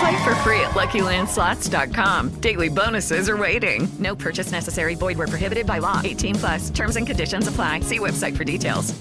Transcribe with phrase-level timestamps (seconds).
[0.00, 2.40] Play for free at LuckyLandSlots.com.
[2.40, 3.88] Daily bonuses are waiting.
[3.98, 4.94] No purchase necessary.
[4.94, 6.00] Void were prohibited by law.
[6.02, 6.70] 18 plus.
[6.70, 7.80] Terms and conditions apply.
[7.80, 8.94] See website for details.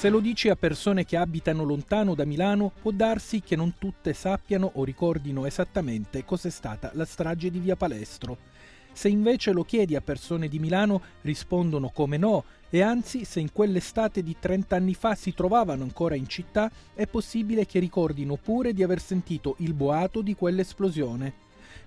[0.00, 4.14] Se lo dici a persone che abitano lontano da Milano, può darsi che non tutte
[4.14, 8.38] sappiano o ricordino esattamente cos'è stata la strage di Via Palestro.
[8.94, 13.52] Se invece lo chiedi a persone di Milano, rispondono come no, e anzi, se in
[13.52, 18.72] quell'estate di 30 anni fa si trovavano ancora in città, è possibile che ricordino pure
[18.72, 21.32] di aver sentito il boato di quell'esplosione.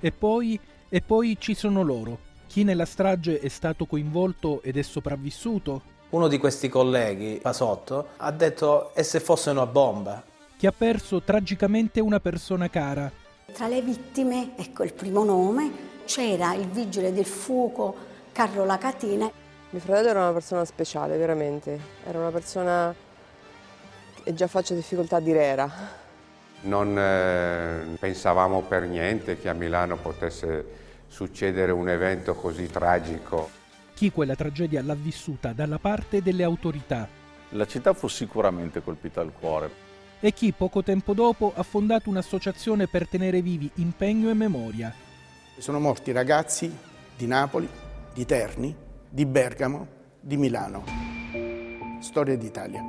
[0.01, 2.31] E poi, e poi ci sono loro.
[2.47, 5.81] Chi nella strage è stato coinvolto ed è sopravvissuto?
[6.09, 10.21] Uno di questi colleghi, Pasotto, ha detto e se fosse una bomba?
[10.57, 13.09] Chi ha perso tragicamente una persona cara.
[13.53, 15.71] Tra le vittime, ecco il primo nome,
[16.05, 17.95] c'era il vigile del fuoco
[18.33, 19.31] Carlo Lacatina.
[19.73, 21.79] Mio fratello era una persona speciale, veramente.
[22.05, 22.93] Era una persona
[24.23, 25.71] che già faccio difficoltà a dire era.
[26.61, 30.63] Non eh, pensavamo per niente che a Milano potesse
[31.07, 33.49] succedere un evento così tragico.
[33.95, 37.07] Chi quella tragedia l'ha vissuta dalla parte delle autorità.
[37.49, 39.71] La città fu sicuramente colpita al cuore.
[40.19, 44.93] E chi poco tempo dopo ha fondato un'associazione per tenere vivi impegno e memoria.
[45.57, 46.71] Sono morti ragazzi
[47.17, 47.67] di Napoli,
[48.13, 49.87] di Terni, di Bergamo,
[50.19, 50.83] di Milano.
[51.99, 52.81] Storia d'Italia.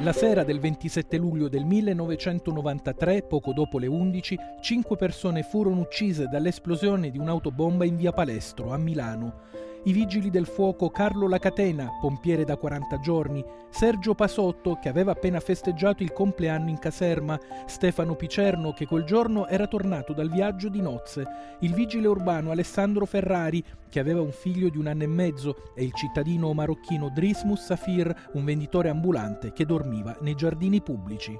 [0.00, 6.26] La sera del 27 luglio del 1993, poco dopo le 11, cinque persone furono uccise
[6.26, 9.40] dall'esplosione di un'autobomba in via Palestro, a Milano.
[9.84, 15.40] I vigili del fuoco Carlo Lacatena, pompiere da 40 giorni, Sergio Pasotto, che aveva appena
[15.40, 20.82] festeggiato il compleanno in caserma, Stefano Picerno, che quel giorno era tornato dal viaggio di
[20.82, 21.24] nozze,
[21.60, 25.82] il vigile urbano Alessandro Ferrari, che aveva un figlio di un anno e mezzo, e
[25.82, 31.34] il cittadino marocchino Drismus Safir, un venditore ambulante che dormiva nei giardini pubblici.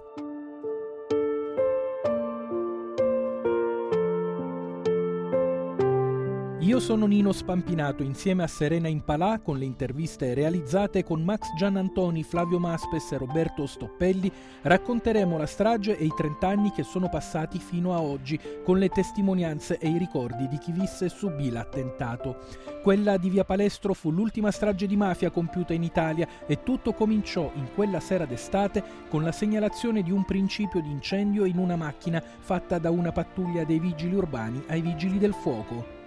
[6.61, 12.23] Io sono Nino Spampinato insieme a Serena Impalà con le interviste realizzate con Max Giannantoni,
[12.23, 17.59] Flavio Maspes e Roberto Stoppelli racconteremo la strage e i 30 anni che sono passati
[17.59, 22.37] fino a oggi con le testimonianze e i ricordi di chi visse e subì l'attentato.
[22.83, 27.51] Quella di Via Palestro fu l'ultima strage di mafia compiuta in Italia e tutto cominciò
[27.55, 32.23] in quella sera d'estate con la segnalazione di un principio di incendio in una macchina
[32.41, 36.00] fatta da una pattuglia dei vigili urbani ai vigili del fuoco.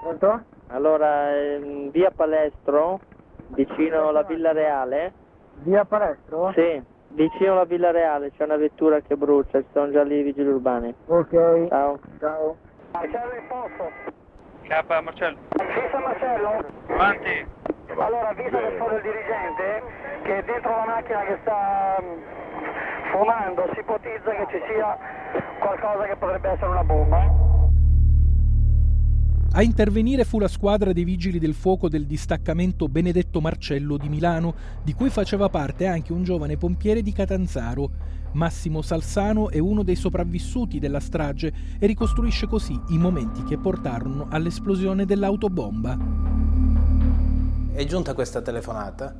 [0.00, 0.42] Pronto?
[0.68, 3.00] Allora, ehm, via Palestro,
[3.48, 5.12] vicino alla Villa Reale.
[5.62, 6.52] Via Palestro?
[6.54, 10.22] Sì, vicino alla Villa Reale c'è una vettura che brucia, ci sono già lì i
[10.22, 10.94] vigili urbani.
[11.06, 11.68] Ok.
[11.68, 11.98] Ciao.
[12.18, 12.56] Ciao.
[12.92, 13.90] Marcello in posto.
[14.62, 15.38] K Marcello.
[15.50, 16.64] Fissa Marcello?
[16.88, 17.46] Avanti.
[17.98, 19.82] Allora, avvisa adesso il dirigente
[20.22, 22.18] che dentro la macchina che sta mm,
[23.10, 24.96] fumando si ipotizza che ci sia
[25.58, 27.39] qualcosa che potrebbe essere una bomba.
[29.52, 34.54] A intervenire fu la squadra dei vigili del fuoco del distaccamento Benedetto Marcello di Milano,
[34.84, 37.90] di cui faceva parte anche un giovane pompiere di Catanzaro.
[38.34, 44.28] Massimo Salsano è uno dei sopravvissuti della strage e ricostruisce così i momenti che portarono
[44.30, 45.98] all'esplosione dell'autobomba.
[47.72, 49.12] È giunta questa telefonata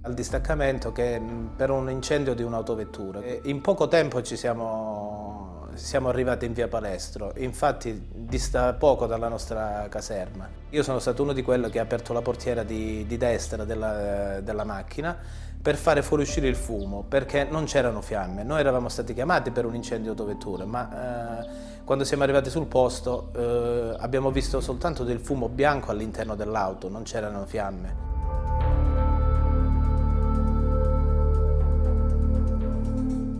[0.00, 1.22] al distaccamento che
[1.54, 3.20] per un incendio di un'autovettura.
[3.44, 9.86] In poco tempo ci siamo siamo arrivati in via Palestro, infatti dista poco dalla nostra
[9.88, 10.48] caserma.
[10.70, 14.40] Io sono stato uno di quelli che ha aperto la portiera di, di destra della,
[14.40, 15.16] della, macchina
[15.60, 18.42] per fare fuoriuscire il fumo, perché non c'erano fiamme.
[18.42, 21.48] Noi eravamo stati chiamati per un incendio autovetture, ma eh,
[21.84, 27.04] quando siamo arrivati sul posto eh, abbiamo visto soltanto del fumo bianco all'interno dell'auto, non
[27.04, 28.07] c'erano fiamme.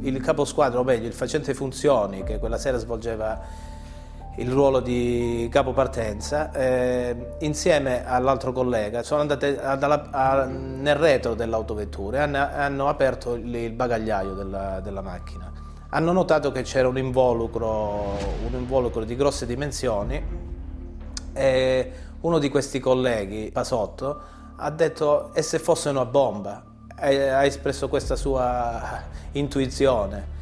[0.09, 3.67] Il caposquadra, o meglio il facente funzioni che quella sera svolgeva
[4.39, 11.35] il ruolo di capopartenza, eh, insieme all'altro collega sono andate a, a, a, nel retro
[11.35, 15.51] dell'autovettura e hanno, hanno aperto il, il bagagliaio della, della, macchina.
[15.91, 18.17] Hanno notato che c'era un involucro,
[18.47, 20.23] un involucro di grosse dimensioni
[21.33, 24.21] e uno di questi colleghi, Pasotto,
[24.57, 26.68] ha detto e se fosse una bomba?
[27.01, 29.03] Ha espresso questa sua
[29.33, 30.37] intuizione.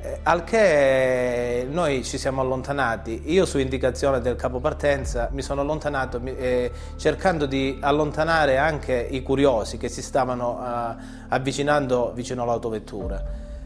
[0.00, 5.62] Eh, al che noi ci siamo allontanati, io su indicazione del capo partenza mi sono
[5.62, 13.24] allontanato eh, cercando di allontanare anche i curiosi che si stavano eh, avvicinando vicino all'autovettura.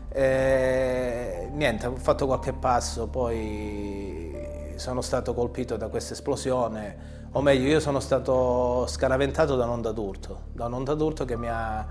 [0.09, 7.69] Eh, niente, ho fatto qualche passo, poi sono stato colpito da questa esplosione, o meglio
[7.69, 11.87] io sono stato scaraventato da un'onda d'urto, da un'onda d'urto che mi ha,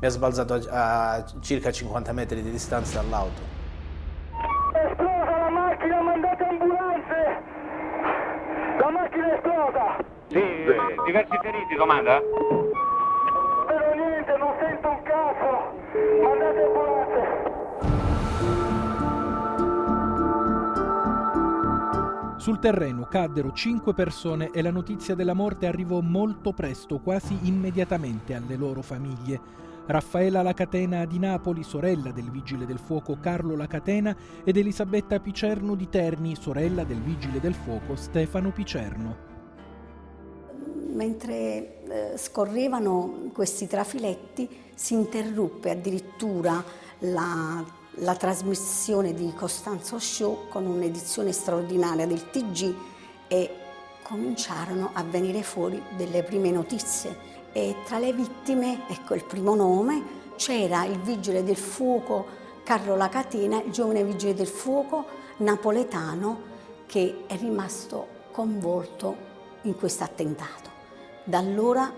[0.00, 3.58] mi ha sbalzato a, a circa 50 metri di distanza dall'auto
[4.88, 7.42] esplosa la macchina, mandate ambulanze!
[8.78, 9.96] La macchina è esplosa!
[10.28, 10.42] Sì,
[11.04, 12.20] diversi feriti, domanda?
[13.66, 15.72] Però niente, non sento un cazzo!
[16.22, 17.48] Mandate ambulanze!
[22.38, 28.34] Sul terreno caddero cinque persone e la notizia della morte arrivò molto presto, quasi immediatamente
[28.34, 29.68] alle loro famiglie.
[29.86, 35.88] Raffaela Lacatena di Napoli, sorella del vigile del fuoco Carlo Lacatena, ed Elisabetta Picerno di
[35.88, 39.28] Terni, sorella del vigile del fuoco Stefano Picerno.
[40.92, 46.62] Mentre eh, scorrevano questi trafiletti si interruppe addirittura
[47.00, 47.64] la,
[47.96, 52.74] la trasmissione di Costanzo Show con un'edizione straordinaria del TG
[53.28, 53.50] e
[54.02, 60.18] cominciarono a venire fuori delle prime notizie e tra le vittime, ecco il primo nome,
[60.36, 65.04] c'era il vigile del fuoco Carlo Lacatena, il giovane vigile del fuoco
[65.38, 66.48] napoletano
[66.86, 69.28] che è rimasto coinvolto
[69.62, 70.70] in questo attentato.
[71.24, 71.92] Da allora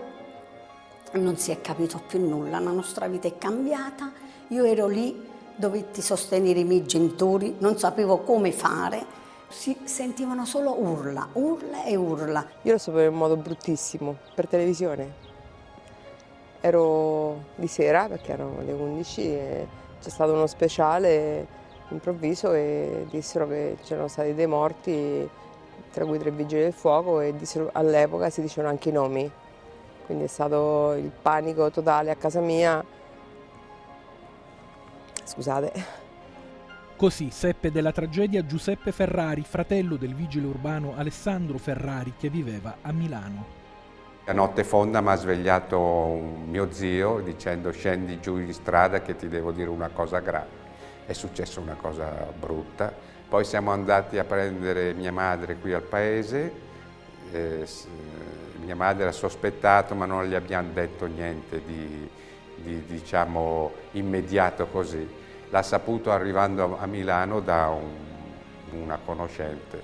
[1.13, 4.11] non si è capito più nulla, la nostra vita è cambiata,
[4.47, 9.05] io ero lì, dovetti sostenere i miei genitori, non sapevo come fare,
[9.47, 12.45] si sentivano solo urla, urla e urla.
[12.63, 15.13] Io lo sapevo in modo bruttissimo, per televisione,
[16.65, 19.67] ero di sera perché erano le 11 e
[20.01, 21.45] c'è stato uno speciale
[21.89, 25.29] improvviso e dissero che c'erano stati dei morti,
[25.91, 27.35] tra cui tre vigili del fuoco e
[27.73, 29.29] all'epoca si dicevano anche i nomi.
[30.05, 32.81] Quindi è stato il panico totale a casa mia.
[35.25, 35.71] Scusate.
[36.95, 42.93] Così seppe della tragedia Giuseppe Ferrari, fratello del vigile urbano Alessandro Ferrari che viveva a
[42.93, 43.62] Milano.
[44.25, 45.77] A notte fonda mi ha svegliato
[46.45, 50.61] mio zio dicendo scendi giù in strada che ti devo dire una cosa grave.
[51.05, 52.89] È successa una cosa brutta.
[53.27, 56.53] Poi siamo andati a prendere mia madre qui al paese.
[57.33, 57.67] Eh,
[58.63, 62.09] mia madre ha sospettato ma non gli abbiamo detto niente di,
[62.55, 65.05] di diciamo, immediato così.
[65.49, 69.81] L'ha saputo arrivando a Milano da un, una conoscente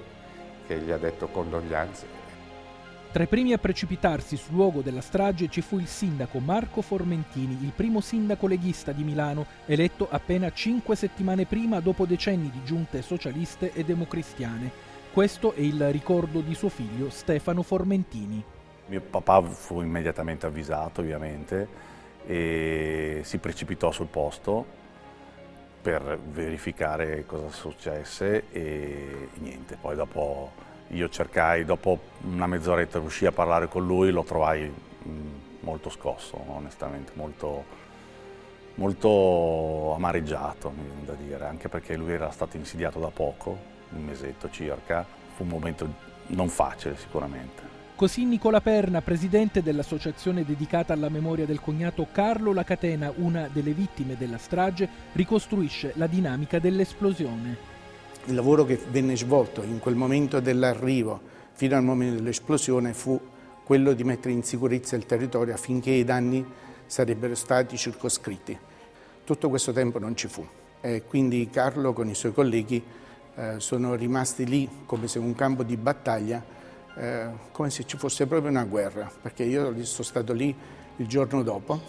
[0.66, 2.19] che gli ha detto condoglianze
[3.12, 7.58] tra i primi a precipitarsi sul luogo della strage ci fu il sindaco Marco Formentini,
[7.64, 13.02] il primo sindaco leghista di Milano, eletto appena cinque settimane prima dopo decenni di giunte
[13.02, 14.72] socialiste e democristiane.
[15.12, 18.44] Questo è il ricordo di suo figlio Stefano Formentini.
[18.86, 21.68] Mio papà fu immediatamente avvisato, ovviamente,
[22.28, 24.78] e si precipitò sul posto
[25.82, 33.32] per verificare cosa successe e niente, poi dopo io cercai, dopo una mezz'oretta riuscii a
[33.32, 34.72] parlare con lui, lo trovai
[35.08, 35.28] mm,
[35.62, 37.64] molto scosso, onestamente, molto,
[38.76, 43.58] molto amareggiato, mi viene da dire, anche perché lui era stato insidiato da poco,
[43.92, 45.06] un mesetto circa,
[45.36, 45.88] fu un momento
[46.28, 47.78] non facile sicuramente.
[47.96, 54.16] Così Nicola Perna, presidente dell'associazione dedicata alla memoria del cognato Carlo Lacatena, una delle vittime
[54.16, 57.69] della strage, ricostruisce la dinamica dell'esplosione
[58.30, 61.20] il lavoro che venne svolto in quel momento dell'arrivo
[61.54, 63.20] fino al momento dell'esplosione fu
[63.64, 66.46] quello di mettere in sicurezza il territorio affinché i danni
[66.86, 68.58] sarebbero stati circoscritti.
[69.24, 70.46] Tutto questo tempo non ci fu
[70.80, 72.82] e quindi Carlo con i suoi colleghi
[73.36, 76.44] eh, sono rimasti lì come se un campo di battaglia,
[76.96, 80.56] eh, come se ci fosse proprio una guerra, perché io sono stato lì
[80.98, 81.82] il giorno dopo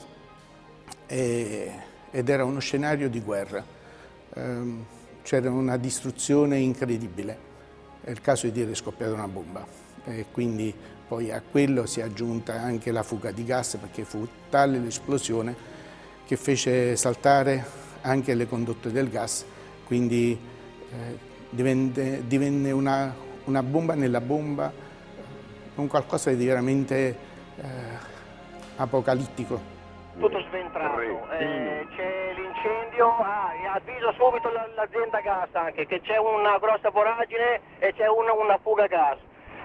[1.07, 1.73] e,
[2.11, 3.63] ed era uno scenario di guerra.
[4.33, 7.49] Eh, c'era una distruzione incredibile.
[8.03, 9.67] È il caso di dire è scoppiata una bomba
[10.05, 10.75] e quindi
[11.07, 15.55] poi a quello si è aggiunta anche la fuga di gas perché fu tale l'esplosione
[16.25, 17.65] che fece saltare
[18.03, 19.45] anche le condotte del gas,
[19.85, 20.39] quindi
[20.91, 21.19] eh,
[21.51, 23.13] divenne, divenne una,
[23.47, 24.73] una bomba nella bomba,
[25.75, 27.17] un qualcosa di veramente
[27.57, 27.65] eh,
[28.77, 29.79] apocalittico.
[30.19, 31.01] Tutto sventrato,
[31.33, 33.50] eh, c'è l'incendio, ah,
[34.01, 38.87] avviso subito l'azienda gas anche che c'è una grossa voragine e c'è una, una fuga
[38.87, 39.19] gas.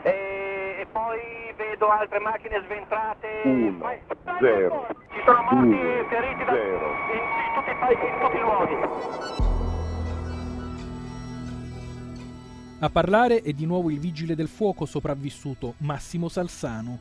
[0.04, 1.20] E, e, poi
[1.56, 3.42] vedo altre macchine sventrate.
[3.46, 3.90] Uno,
[4.40, 4.88] zero.
[5.10, 8.76] Ci sono morti e feriti da, in, in, tutti, in tutti i luoghi.
[12.80, 17.00] A parlare è di nuovo il vigile del fuoco sopravvissuto, Massimo Salsano.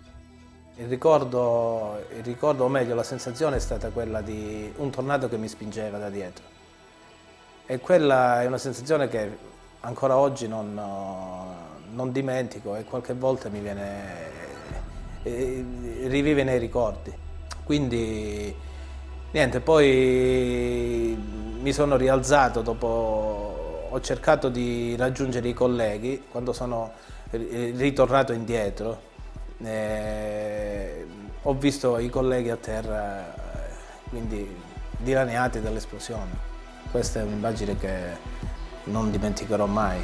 [0.76, 5.36] Il ricordo, il ricordo, o meglio la sensazione è stata quella di un tornado che
[5.36, 6.53] mi spingeva da dietro.
[7.66, 9.36] E quella è una sensazione che
[9.80, 10.78] ancora oggi non,
[11.92, 14.02] non dimentico e qualche volta mi viene,
[15.22, 15.64] eh,
[16.06, 17.12] rivive nei ricordi.
[17.64, 18.54] Quindi
[19.30, 21.16] niente, poi
[21.60, 26.92] mi sono rialzato dopo ho cercato di raggiungere i colleghi quando sono
[27.30, 29.12] ritornato indietro.
[29.62, 31.06] Eh,
[31.42, 33.34] ho visto i colleghi a terra,
[34.10, 34.54] quindi
[34.98, 36.53] dilaniati dall'esplosione.
[36.94, 38.16] Questa è un'immagine che
[38.84, 40.00] non dimenticherò mai.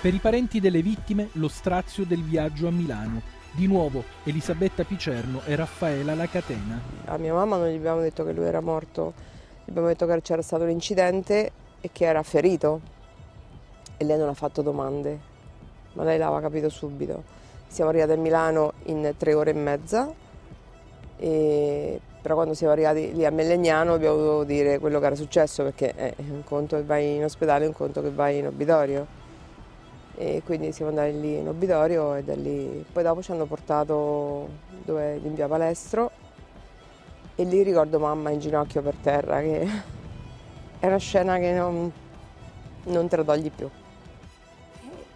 [0.00, 3.22] Per i parenti delle vittime, lo strazio del viaggio a Milano.
[3.52, 6.80] Di nuovo Elisabetta Picerno e Raffaela La Catena.
[7.04, 9.12] A mia mamma non gli abbiamo detto che lui era morto,
[9.64, 12.80] gli abbiamo detto che c'era stato un incidente e che era ferito
[13.98, 15.16] e lei non ha fatto domande,
[15.92, 17.22] ma lei l'aveva capito subito.
[17.68, 20.12] Siamo arrivati a Milano in tre ore e mezza,
[21.18, 25.62] e, però quando siamo arrivati lì a Mellegnano abbiamo dovuto dire quello che era successo
[25.62, 29.18] perché è un conto che vai in ospedale e un conto che vai in obitorio.
[30.16, 34.48] E quindi siamo andati lì in obitorio e da lì poi dopo ci hanno portato
[34.84, 36.10] dove in via Palestro
[37.36, 39.66] e lì ricordo mamma in ginocchio per terra che
[40.78, 41.90] è una scena che non,
[42.84, 43.66] non togli più.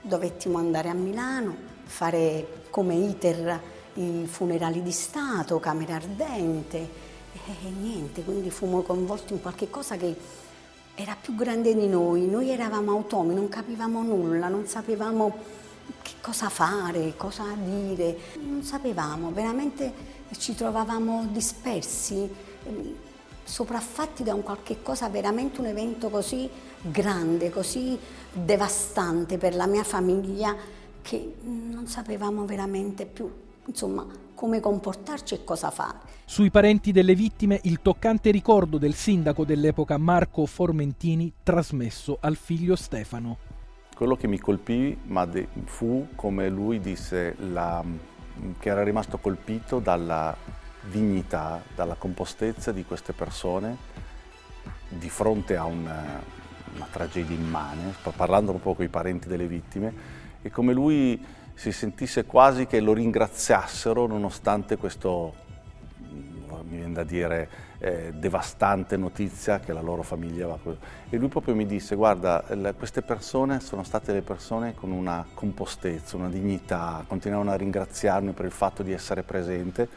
[0.01, 3.61] Dovettimo andare a Milano, fare come iter
[3.95, 10.17] i funerali di Stato, camera ardente e niente, quindi fummo coinvolti in qualche cosa che
[10.95, 15.37] era più grande di noi, noi eravamo automi, non capivamo nulla, non sapevamo
[16.01, 19.93] che cosa fare, cosa dire, non sapevamo, veramente
[20.39, 22.31] ci trovavamo dispersi
[23.43, 26.49] sopraffatti da un qualche cosa, veramente un evento così
[26.81, 27.99] grande, così
[28.33, 30.57] devastante per la mia famiglia
[31.03, 33.31] che non sapevamo veramente più,
[33.67, 35.99] insomma, come comportarci e cosa fare.
[36.25, 42.77] Sui parenti delle vittime il toccante ricordo del sindaco dell'epoca Marco Formentini trasmesso al figlio
[42.77, 43.39] Stefano.
[43.95, 44.99] Quello che mi colpì
[45.65, 47.85] fu, come lui disse, la,
[48.59, 50.37] che era rimasto colpito dalla
[50.91, 53.93] dignità, dalla compostezza di queste persone
[54.89, 56.23] di fronte a una,
[56.75, 59.93] una tragedia immane, sto parlando un po' con i parenti delle vittime,
[60.43, 65.35] e come lui si sentisse quasi che lo ringraziassero nonostante questo,
[66.69, 70.59] mi viene da dire, eh, devastante notizia che la loro famiglia va.
[71.09, 72.45] E lui proprio mi disse, guarda,
[72.77, 78.47] queste persone sono state le persone con una compostezza, una dignità, continuavano a ringraziarmi per
[78.47, 79.89] il fatto di essere presente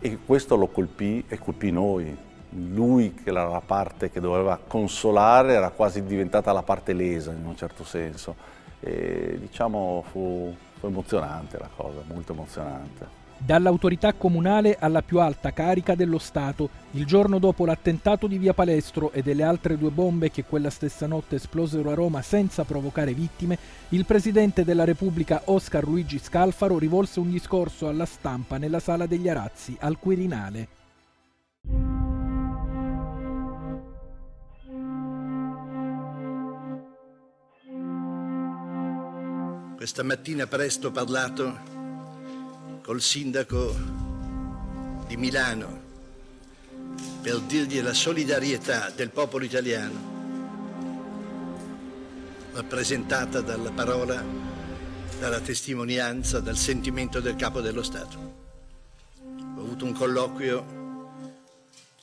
[0.00, 2.16] e questo lo colpì e colpì noi.
[2.50, 7.44] Lui, che era la parte che doveva consolare, era quasi diventata la parte lesa in
[7.44, 8.36] un certo senso.
[8.80, 15.94] E diciamo fu, fu emozionante la cosa, molto emozionante dall'autorità comunale alla più alta carica
[15.94, 16.70] dello Stato.
[16.92, 21.06] Il giorno dopo l'attentato di Via Palestro e delle altre due bombe che quella stessa
[21.06, 23.58] notte esplosero a Roma senza provocare vittime,
[23.90, 29.28] il presidente della Repubblica Oscar Luigi Scalfaro rivolse un discorso alla stampa nella sala degli
[29.28, 30.83] Arazzi, al Quirinale.
[39.84, 41.60] Questa mattina presto ho parlato
[42.82, 43.76] col sindaco
[45.06, 45.82] di Milano
[47.20, 49.92] per dirgli la solidarietà del popolo italiano
[52.54, 54.24] rappresentata dalla parola,
[55.20, 58.16] dalla testimonianza, dal sentimento del capo dello Stato.
[59.18, 60.64] Ho avuto un colloquio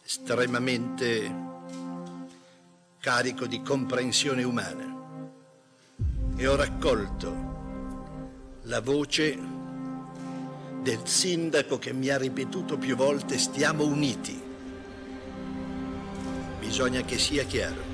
[0.05, 1.35] estremamente
[2.99, 4.85] carico di comprensione umana
[6.35, 7.50] e ho raccolto
[8.63, 9.37] la voce
[10.81, 14.39] del sindaco che mi ha ripetuto più volte stiamo uniti.
[16.59, 17.89] Bisogna che sia chiaro.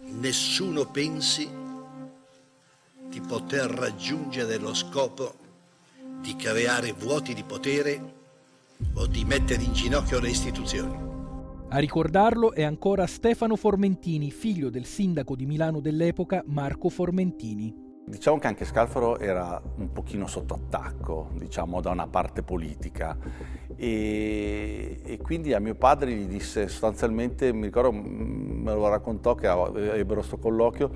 [0.00, 1.48] Nessuno pensi
[3.08, 5.36] di poter raggiungere lo scopo
[6.20, 8.14] di creare vuoti di potere
[8.94, 11.05] o di mettere in ginocchio le istituzioni.
[11.68, 17.74] A ricordarlo è ancora Stefano Formentini, figlio del sindaco di Milano dell'epoca Marco Formentini.
[18.06, 23.18] Diciamo che anche Scalfaro era un pochino sotto attacco, diciamo, da una parte politica
[23.74, 29.48] e, e, quindi a mio padre gli disse sostanzialmente, mi ricordo, me lo raccontò che
[29.48, 30.90] ebbero questo colloquio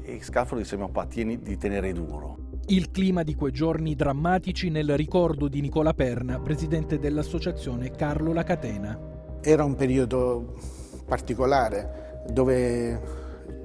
[0.00, 2.36] e Scalfaro disse mio papà tieni di tenere duro.
[2.66, 8.44] Il clima di quei giorni drammatici nel ricordo di Nicola Perna, presidente dell'associazione Carlo La
[8.44, 9.13] Catena.
[9.46, 10.54] Era un periodo
[11.04, 13.00] particolare dove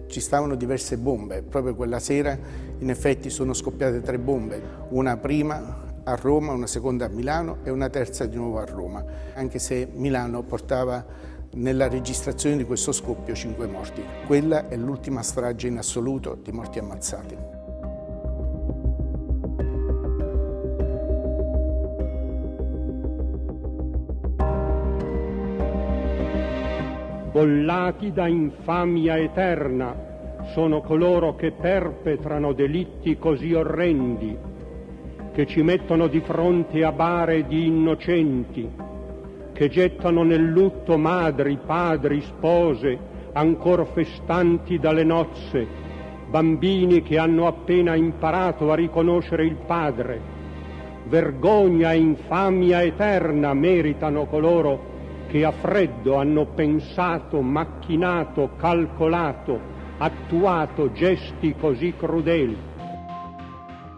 [0.08, 2.38] ci stavano diverse bombe, proprio quella sera
[2.80, 7.70] in effetti sono scoppiate tre bombe, una prima a Roma, una seconda a Milano e
[7.70, 9.06] una terza di nuovo a Roma,
[9.36, 11.06] anche se Milano portava
[11.52, 14.04] nella registrazione di questo scoppio cinque morti.
[14.28, 17.49] Quella è l'ultima strage in assoluto di morti ammazzati.
[27.32, 30.08] Bollati da infamia eterna
[30.54, 34.36] sono coloro che perpetrano delitti così orrendi,
[35.32, 38.68] che ci mettono di fronte a bare di innocenti,
[39.54, 42.98] che gettano nel lutto madri, padri, spose,
[43.34, 45.68] ancor festanti dalle nozze,
[46.30, 50.38] bambini che hanno appena imparato a riconoscere il padre.
[51.06, 54.98] Vergogna e infamia eterna meritano coloro
[55.30, 59.60] che a freddo hanno pensato, macchinato, calcolato,
[60.00, 62.58] attuato gesti così crudeli.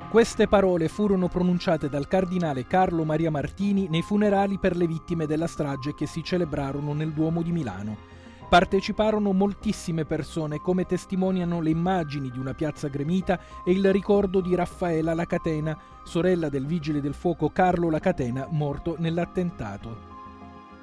[0.09, 5.47] Queste parole furono pronunciate dal cardinale Carlo Maria Martini nei funerali per le vittime della
[5.47, 7.95] strage che si celebrarono nel Duomo di Milano.
[8.49, 14.53] Parteciparono moltissime persone, come testimoniano le immagini di una piazza gremita e il ricordo di
[14.53, 20.10] Raffaela Lacatena, sorella del vigile del fuoco Carlo Lacatena, morto nell'attentato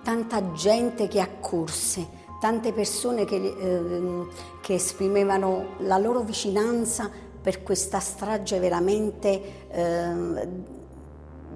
[0.03, 2.07] tanta gente che accorse,
[2.41, 4.27] tante persone che, eh,
[4.61, 10.49] che esprimevano la loro vicinanza per questa strage veramente eh,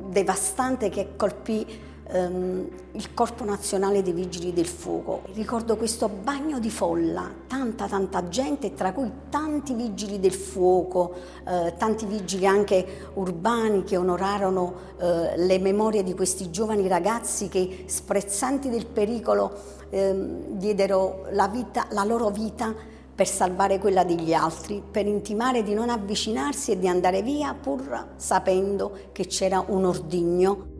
[0.09, 1.67] devastante che colpì
[2.13, 5.23] ehm, il Corpo Nazionale dei Vigili del Fuoco.
[5.33, 11.15] Ricordo questo bagno di folla, tanta tanta gente, tra cui tanti vigili del fuoco,
[11.47, 17.85] eh, tanti vigili anche urbani che onorarono eh, le memorie di questi giovani ragazzi che
[17.87, 19.53] sprezzanti del pericolo
[19.91, 20.15] eh,
[20.51, 22.75] diedero la, vita, la loro vita
[23.15, 28.15] per salvare quella degli altri, per intimare di non avvicinarsi e di andare via pur
[28.17, 30.72] sapendo che c'era un ordigno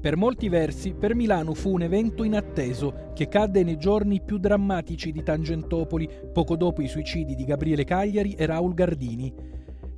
[0.00, 5.10] per molti versi, per Milano fu un evento inatteso che cadde nei giorni più drammatici
[5.10, 9.32] di Tangentopoli, poco dopo i suicidi di Gabriele Cagliari e Raul Gardini.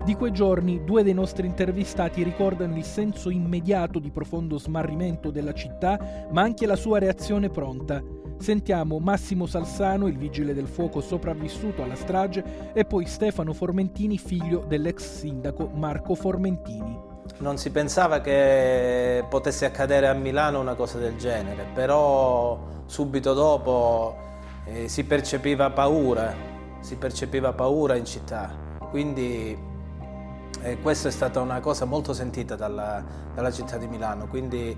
[0.02, 5.52] Di quei giorni due dei nostri intervistati ricordano il senso immediato di profondo smarrimento della
[5.52, 8.02] città, ma anche la sua reazione pronta.
[8.38, 14.64] Sentiamo Massimo Salsano, il vigile del fuoco sopravvissuto alla strage, e poi Stefano Formentini, figlio
[14.66, 17.09] dell'ex sindaco Marco Formentini.
[17.38, 24.16] Non si pensava che potesse accadere a Milano una cosa del genere, però subito dopo
[24.64, 26.34] eh, si percepiva paura,
[26.80, 28.52] si percepiva paura in città.
[28.90, 29.58] Quindi
[30.62, 33.02] eh, questa è stata una cosa molto sentita dalla,
[33.34, 34.26] dalla città di Milano.
[34.26, 34.76] Quindi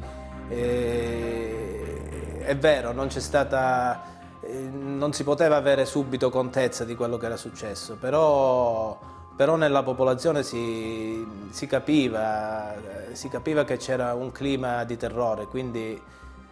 [0.48, 7.16] eh, è vero, non c'è stata eh, non si poteva avere subito contezza di quello
[7.16, 8.98] che era successo, però
[9.35, 12.75] però nella popolazione si, si, capiva,
[13.12, 16.01] si capiva, che c'era un clima di terrore, quindi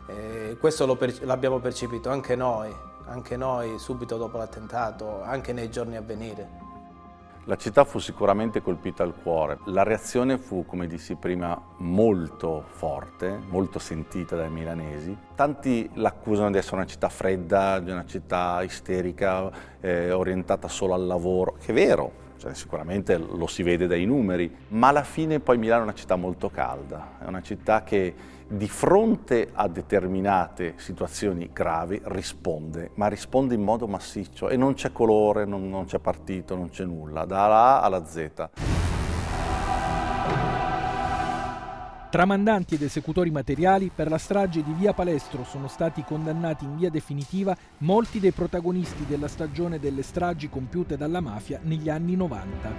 [0.07, 2.75] eh, questo per, l'abbiamo percepito anche noi,
[3.07, 6.69] anche noi subito dopo l'attentato, anche nei giorni a venire.
[7.45, 9.59] La città fu sicuramente colpita al cuore.
[9.65, 15.17] La reazione fu, come dissi prima, molto forte, molto sentita dai milanesi.
[15.35, 21.07] Tanti l'accusano di essere una città fredda, di una città isterica, eh, orientata solo al
[21.07, 25.59] lavoro, che è vero, cioè, sicuramente lo si vede dai numeri, ma alla fine poi
[25.59, 28.15] Milano è una città molto calda, è una città che
[28.49, 34.91] di fronte a determinate situazioni gravi risponde, ma risponde in modo massiccio e non c'è
[34.91, 38.80] colore, non, non c'è partito, non c'è nulla, dalla A alla Z.
[42.11, 46.91] Tramandanti ed esecutori materiali per la strage di Via Palestro sono stati condannati in via
[46.91, 52.73] definitiva molti dei protagonisti della stagione delle stragi compiute dalla mafia negli anni 90.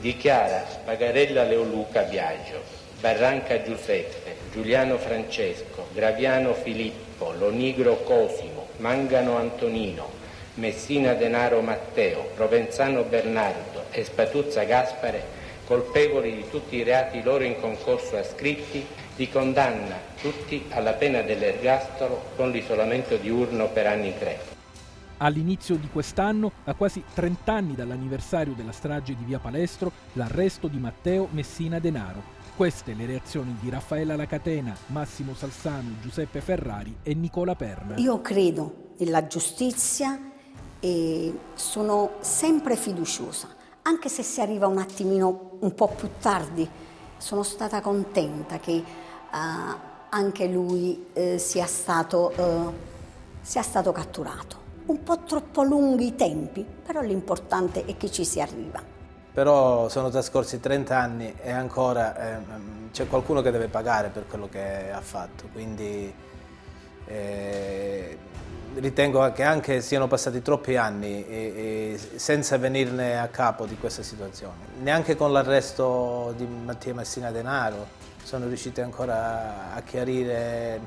[0.00, 2.60] Dichiara Spagarella Leoluca Biagio,
[3.00, 10.10] Barranca Giuseppe, Giuliano Francesco, Graviano Filippo, Lonigro Cosimo, Mangano Antonino,
[10.54, 15.37] Messina Denaro Matteo, Provenzano Bernardo e Spatuzza Gaspare
[15.68, 22.30] colpevoli di tutti i reati loro in concorso ascritti di condanna tutti alla pena dell'ergastolo
[22.36, 24.56] con l'isolamento diurno per anni tre.
[25.18, 30.78] All'inizio di quest'anno, a quasi 30 anni dall'anniversario della strage di Via Palestro, l'arresto di
[30.78, 32.36] Matteo Messina Denaro.
[32.56, 37.96] Queste le reazioni di Raffaella Lacatena, Massimo Salsano, Giuseppe Ferrari e Nicola Perna.
[37.96, 40.18] Io credo nella giustizia
[40.80, 43.48] e sono sempre fiduciosa,
[43.88, 46.68] anche se si arriva un attimino un po' più tardi.
[47.16, 48.84] Sono stata contenta che
[49.32, 49.36] uh,
[50.10, 52.72] anche lui uh, sia, stato, uh,
[53.40, 58.40] sia stato catturato un po' troppo lunghi i tempi, però l'importante è che ci si
[58.40, 58.80] arriva.
[59.34, 62.38] Però sono trascorsi 30 anni e ancora eh,
[62.90, 66.12] c'è qualcuno che deve pagare per quello che ha fatto, quindi
[67.06, 68.18] eh,
[68.76, 74.02] ritengo che anche siano passati troppi anni e, e senza venirne a capo di questa
[74.02, 74.66] situazione.
[74.80, 77.86] Neanche con l'arresto di Mattia Messina Denaro
[78.22, 80.80] sono riusciti ancora a chiarire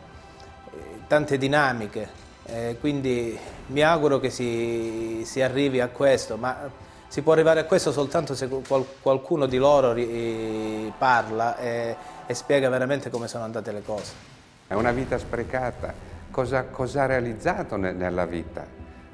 [0.71, 6.69] eh, tante dinamiche eh, quindi mi auguro che si, si, arrivi a questo, ma
[7.07, 11.95] si può arrivare a questo soltanto se qual, qualcuno di loro ri, parla e,
[12.25, 14.30] e, spiega veramente come sono andate le cose.
[14.71, 15.93] È una vita sprecata.
[16.31, 18.65] Cosa, cosa ha realizzato ne, nella vita?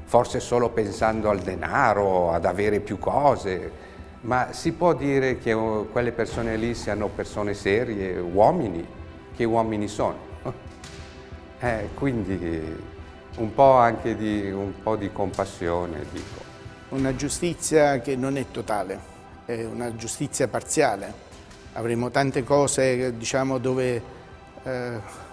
[0.04, 3.72] Forse solo pensando al denaro, ad avere più cose,
[4.22, 5.56] ma si può dire che
[5.92, 8.86] quelle persone lì siano persone serie, uomini?
[9.36, 10.18] Che uomini sono?
[11.60, 12.78] Eh, quindi
[13.38, 16.40] un po' anche di, po di compassione, dico.
[16.90, 19.00] Una giustizia che non è totale,
[19.44, 21.12] è una giustizia parziale.
[21.74, 24.02] Avremo tante cose diciamo, dove
[24.64, 25.26] eh,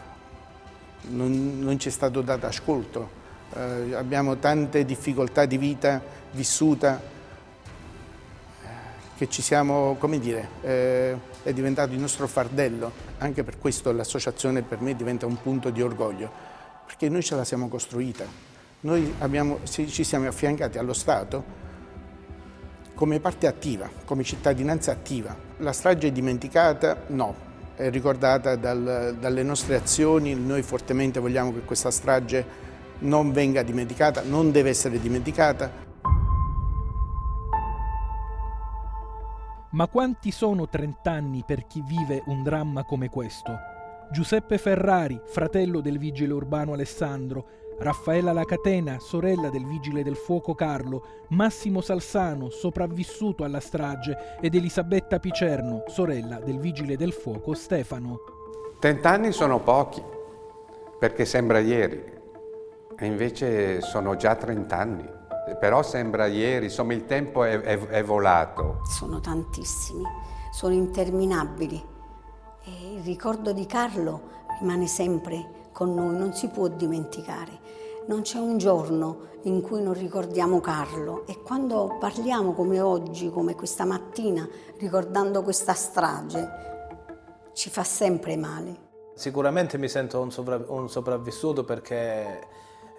[1.08, 3.22] non, non ci è stato dato ascolto,
[3.54, 7.00] eh, abbiamo tante difficoltà di vita vissuta
[8.62, 8.66] eh,
[9.16, 13.12] che ci siamo, come dire, eh, è diventato il nostro fardello.
[13.18, 16.52] Anche per questo l'associazione per me diventa un punto di orgoglio
[16.86, 18.24] perché noi ce la siamo costruita.
[18.80, 21.62] Noi abbiamo, ci siamo affiancati allo Stato
[22.94, 25.34] come parte attiva, come cittadinanza attiva.
[25.58, 27.04] La strage è dimenticata?
[27.08, 27.43] No,
[27.76, 34.50] ricordata dal, dalle nostre azioni, noi fortemente vogliamo che questa strage non venga dimenticata, non
[34.50, 35.82] deve essere dimenticata.
[39.70, 43.72] Ma quanti sono 30 anni per chi vive un dramma come questo?
[44.12, 47.46] Giuseppe Ferrari, fratello del vigile urbano Alessandro,
[47.78, 55.18] Raffaella Lacatena, sorella del vigile del fuoco Carlo, Massimo Salsano, sopravvissuto alla strage, ed Elisabetta
[55.18, 58.18] Picerno, sorella del vigile del fuoco Stefano.
[58.78, 60.02] Trent'anni sono pochi,
[60.98, 62.02] perché sembra ieri,
[62.96, 65.22] e invece sono già trent'anni.
[65.58, 68.80] Però sembra ieri, insomma il tempo è, è, è volato.
[68.84, 70.02] Sono tantissimi,
[70.50, 71.92] sono interminabili
[72.64, 77.60] e il ricordo di Carlo rimane sempre con noi, non si può dimenticare.
[78.06, 83.54] Non c'è un giorno in cui non ricordiamo Carlo e quando parliamo come oggi, come
[83.54, 86.48] questa mattina, ricordando questa strage,
[87.52, 88.82] ci fa sempre male.
[89.14, 92.46] Sicuramente mi sento un, sovra- un sopravvissuto perché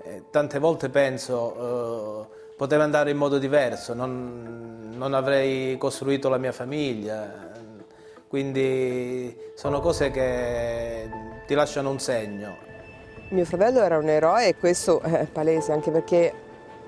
[0.03, 6.37] eh, tante volte penso eh, poteva andare in modo diverso, non, non avrei costruito la
[6.37, 7.53] mia famiglia,
[8.27, 11.09] quindi sono cose che
[11.45, 12.57] ti lasciano un segno.
[13.29, 16.33] Mio fratello era un eroe e questo è palese anche perché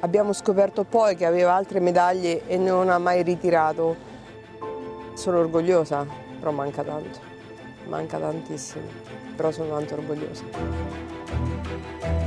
[0.02, 3.96] abbiamo scoperto poi che aveva altre medaglie e non ha mai ritirato.
[5.13, 6.06] Sono orgogliosa,
[6.38, 7.20] però manca tanto,
[7.88, 8.86] manca tantissimo,
[9.36, 12.27] però sono tanto orgogliosa.